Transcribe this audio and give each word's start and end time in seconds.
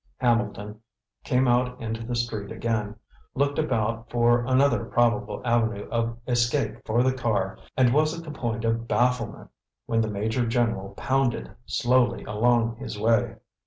Hambleton 0.17 0.81
came 1.23 1.47
out 1.47 1.79
into 1.79 2.03
the 2.03 2.15
street 2.15 2.51
again, 2.51 2.95
looked 3.35 3.59
about 3.59 4.09
for 4.09 4.43
another 4.47 4.83
probable 4.83 5.43
avenue 5.45 5.87
of 5.91 6.17
escape 6.25 6.77
for 6.87 7.03
the 7.03 7.13
car 7.13 7.59
and 7.77 7.93
was 7.93 8.17
at 8.17 8.23
the 8.23 8.31
point 8.31 8.65
of 8.65 8.87
bafflement, 8.87 9.51
when 9.85 10.01
the 10.01 10.09
major 10.09 10.47
general 10.47 10.95
pounded 10.95 11.51
slowly 11.67 12.23
along 12.23 12.77
his 12.77 12.97
way. 12.99 13.35